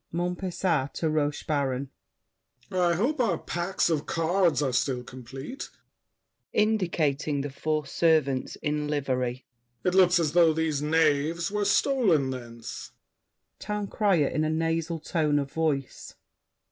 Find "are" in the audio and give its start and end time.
4.63-4.73